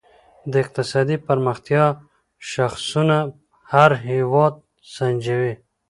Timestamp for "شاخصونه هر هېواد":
2.51-4.53